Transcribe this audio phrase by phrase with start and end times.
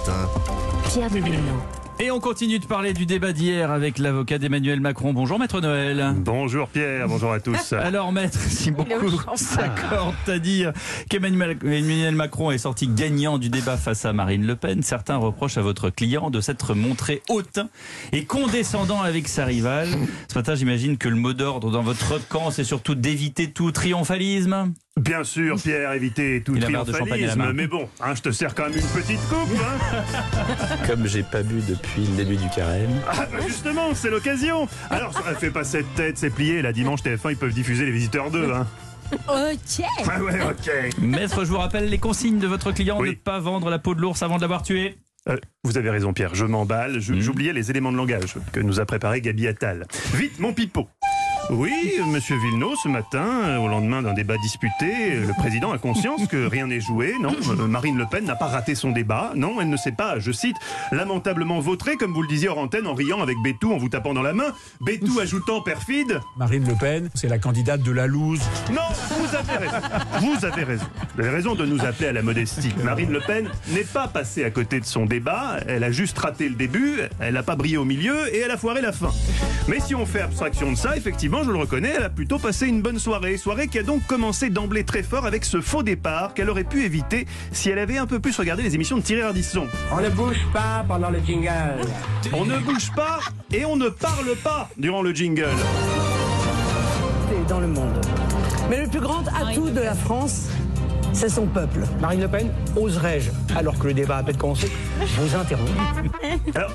[0.00, 0.28] matin.
[0.88, 1.60] Pierre de Villeneuve.
[1.98, 5.12] Et on continue de parler du débat d'hier avec l'avocat d'Emmanuel Macron.
[5.12, 6.14] Bonjour Maître Noël.
[6.16, 7.74] Bonjour Pierre, bonjour à tous.
[7.74, 10.72] Alors Maître, si beaucoup s'accordent à dire
[11.10, 15.58] qu'Emmanuel Emmanuel Macron est sorti gagnant du débat face à Marine Le Pen, certains reprochent
[15.58, 17.68] à votre client de s'être montré hautain
[18.12, 19.88] et condescendant avec sa rivale.
[20.28, 24.72] Ce matin, j'imagine que le mot d'ordre dans votre camp, c'est surtout d'éviter tout triomphalisme.
[24.98, 29.02] Bien sûr, Pierre, éviter tout triomphalisme, mais bon, hein, je te sers quand même une
[29.02, 29.48] petite coupe.
[29.60, 30.76] Hein.
[30.86, 32.90] Comme j'ai pas bu depuis le début du carême.
[33.08, 34.66] Ah, bah justement, c'est l'occasion.
[34.90, 36.60] Alors, ça fait pas cette tête, c'est plié.
[36.60, 38.52] La dimanche TF1, ils peuvent diffuser les visiteurs 2.
[38.52, 38.66] Hein.
[39.12, 39.84] Ok.
[40.08, 40.98] Ah ouais, ok.
[41.00, 43.10] Maître, je vous rappelle les consignes de votre client Oui.
[43.10, 44.98] ne pas vendre la peau de l'ours avant de l'avoir tué.
[45.28, 46.96] Euh, vous avez raison, Pierre, je m'emballe.
[46.96, 47.20] Mhm.
[47.20, 49.86] J'oubliais les éléments de langage que nous a préparé Gabi Attal.
[50.14, 50.88] Vite, mon pipeau.
[51.52, 51.72] Oui,
[52.06, 56.26] monsieur Villeneuve, ce matin, euh, au lendemain d'un débat disputé, euh, le président a conscience
[56.28, 57.14] que rien n'est joué.
[57.20, 59.32] Non, Euh, Marine Le Pen n'a pas raté son débat.
[59.34, 60.56] Non, elle ne s'est pas, je cite,
[60.92, 64.14] lamentablement vautrée, comme vous le disiez hors antenne, en riant avec Bétou, en vous tapant
[64.14, 64.52] dans la main.
[64.80, 66.20] Bétou ajoutant perfide.
[66.36, 68.40] Marine Le Pen, c'est la candidate de la loose.
[68.72, 68.82] Non,
[69.18, 69.86] vous avez raison.
[70.20, 70.86] Vous avez raison.
[71.16, 72.72] Vous avez raison de nous appeler à la modestie.
[72.84, 75.56] Marine Le Pen n'est pas passée à côté de son débat.
[75.66, 78.56] Elle a juste raté le début, elle n'a pas brillé au milieu et elle a
[78.56, 79.10] foiré la fin.
[79.66, 82.66] Mais si on fait abstraction de ça, effectivement, je le reconnais, elle a plutôt passé
[82.66, 83.36] une bonne soirée.
[83.36, 86.84] Soirée qui a donc commencé d'emblée très fort avec ce faux départ qu'elle aurait pu
[86.84, 89.66] éviter si elle avait un peu plus regardé les émissions de Thierry Ardisson.
[89.92, 91.80] On ne bouge pas pendant le jingle.
[92.32, 93.20] On ne bouge pas
[93.52, 95.48] et on ne parle pas durant le jingle.
[97.48, 98.06] dans le monde.
[98.68, 100.48] Mais le plus grand atout de la France,
[101.12, 101.80] c'est son peuple.
[102.00, 104.68] Marine Le Pen, oserais-je, alors que le débat a peine commencé,
[105.18, 105.72] vous interrompre
[106.54, 106.74] Alors,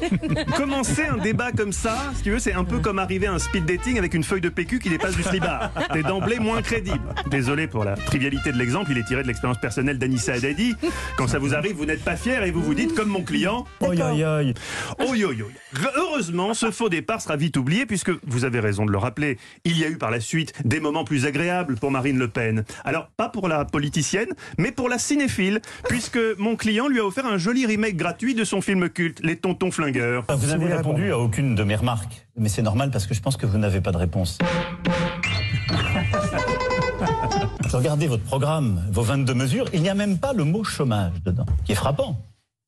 [0.55, 3.39] commencer un débat comme ça, si tu veux, c'est un peu comme arriver à un
[3.39, 5.71] speed dating avec une feuille de PQ qui dépasse du slibard.
[5.93, 7.01] T'es d'emblée moins crédible.
[7.29, 10.75] Désolé pour la trivialité de l'exemple, il est tiré de l'expérience personnelle d'Anissa Haddadi.
[11.17, 13.65] Quand ça vous arrive, vous n'êtes pas fier et vous vous dites, comme mon client,
[13.81, 14.53] aïe aïe.
[14.99, 15.47] Oh yo yo.
[15.95, 19.37] Heureusement, ce faux départ sera vite oublié puisque vous avez raison de le rappeler.
[19.63, 22.63] Il y a eu par la suite des moments plus agréables pour Marine Le Pen.
[22.83, 24.24] Alors pas pour la politicienne,
[24.57, 28.43] mais pour la cinéphile, puisque mon client lui a offert un joli remake gratuit de
[28.43, 30.25] son film culte, Les Tontons Flingueurs.
[30.29, 32.27] Vous n'avez répondu à aucune de mes remarques.
[32.37, 34.37] Mais c'est normal parce que je pense que vous n'avez pas de réponse.
[37.67, 41.11] Je regardais votre programme, vos 22 mesures, il n'y a même pas le mot chômage
[41.25, 42.15] dedans, qui est frappant.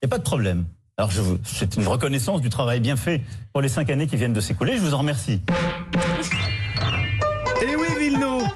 [0.01, 0.65] Il n'y a pas de problème.
[0.97, 1.11] Alors
[1.45, 3.21] c'est une reconnaissance du travail bien fait
[3.53, 5.41] pour les cinq années qui viennent de s'écouler, je vous en remercie.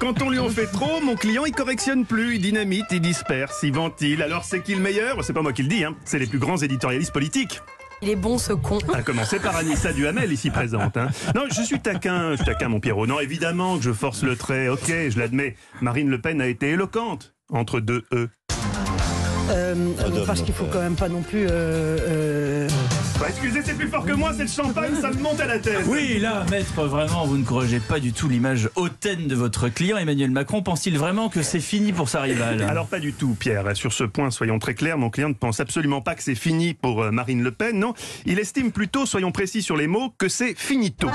[0.00, 3.60] Quand on lui en fait trop, mon client il correctionne plus, il dynamite, il disperse,
[3.62, 4.22] il ventile.
[4.22, 5.22] Alors c'est qui le meilleur?
[5.24, 5.94] C'est pas moi qui le dis, hein.
[6.04, 7.60] c'est les plus grands éditorialistes politiques.
[8.00, 8.78] Il est bon ce con.
[8.94, 10.96] À commencer par Anissa Duhamel, ici présente.
[10.96, 11.08] hein.
[11.34, 13.06] Non, je suis taquin, je suis taquin, mon Pierrot.
[13.06, 15.54] Non, évidemment que je force le trait, ok, je l'admets.
[15.82, 18.28] Marine Le Pen a été éloquente entre deux E.
[19.50, 21.46] Euh, euh, parce qu'il faut quand même pas non plus.
[21.46, 22.61] euh, euh,
[23.42, 25.84] excusez, c'est plus fort que moi, c'est le champagne, ça me monte à la tête.
[25.86, 29.96] Oui, là, maître, vraiment, vous ne corrigez pas du tout l'image hautaine de votre client.
[29.96, 32.62] Emmanuel Macron pense-t-il vraiment que c'est fini pour sa rivale?
[32.62, 33.76] Alors pas du tout, Pierre.
[33.76, 36.74] Sur ce point, soyons très clairs, mon client ne pense absolument pas que c'est fini
[36.74, 37.78] pour euh, Marine Le Pen.
[37.78, 37.94] Non,
[38.26, 41.10] il estime plutôt, soyons précis sur les mots, que c'est finito.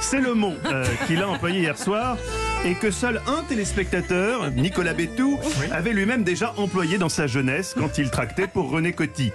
[0.00, 2.16] C'est le mot euh, qu'il a employé hier soir
[2.64, 5.38] et que seul un téléspectateur, Nicolas Bétou,
[5.70, 9.32] avait lui-même déjà employé dans sa jeunesse quand il tractait pour René Coty.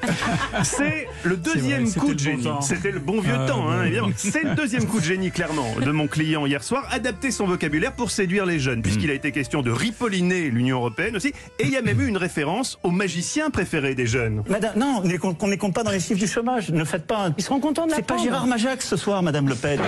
[0.63, 2.47] C'est le deuxième coup de génie.
[2.61, 3.83] C'était le bon vieux Ah, temps, hein, bon.
[3.83, 4.09] évidemment.
[4.17, 6.85] C'est le deuxième coup de génie, clairement, de mon client hier soir.
[6.91, 11.15] Adapter son vocabulaire pour séduire les jeunes, puisqu'il a été question de ripolliner l'Union Européenne
[11.15, 11.29] aussi.
[11.59, 14.43] Et il y a même eu une référence au magicien préféré des jeunes.
[14.49, 15.11] Madame, non, on ne
[15.51, 16.69] les compte- pas dans les chiffres du chômage.
[16.71, 17.33] Ne faites pas un...
[17.37, 19.79] ils seront contents de la C'est pas Gérard Majax ce soir, Madame Le Pen.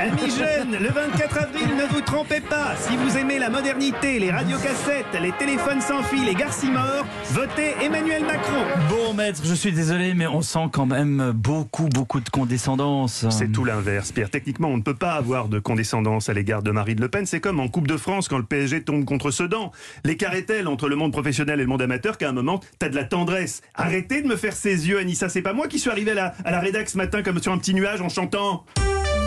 [0.00, 2.74] Amis jeunes, le 24 avril, ne vous trompez pas.
[2.76, 8.24] Si vous aimez la modernité, les radiocassettes, les téléphones sans fil, les garcimores, votez Emmanuel
[8.24, 8.62] Macron.
[8.88, 13.26] Bon, maître, je suis désolé, mais on sent quand même beaucoup, beaucoup de condescendance.
[13.30, 14.30] C'est tout l'inverse, Pierre.
[14.30, 17.26] Techniquement, on ne peut pas avoir de condescendance à l'égard de Marine Le Pen.
[17.26, 19.72] C'est comme en Coupe de France quand le PSG tombe contre Sedan.
[20.04, 22.88] L'écart est tel entre le monde professionnel et le monde amateur qu'à un moment, t'as
[22.88, 23.62] de la tendresse.
[23.74, 25.28] Arrêtez de me faire ces yeux, Anissa.
[25.28, 27.52] C'est pas moi qui suis arrivé à la, à la rédac ce matin comme sur
[27.52, 28.64] un petit nuage en chantant.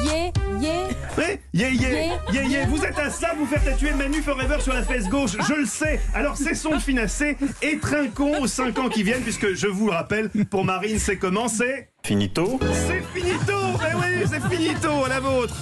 [0.06, 0.88] Yeah, yeah.
[1.18, 2.66] Ouais, yeah, yeah, yeah, yeah.
[2.68, 5.66] Vous êtes à ça, vous faire tatouer Manu Forever sur la fesse gauche, je le
[5.66, 6.00] sais.
[6.14, 9.94] Alors cessons de finasser et trinquons aux 5 ans qui viennent, puisque je vous le
[9.94, 11.48] rappelle, pour Marine, c'est comment?
[11.48, 12.60] C'est Finito.
[12.88, 15.56] C'est finito Eh oui, c'est finito, à la vôtre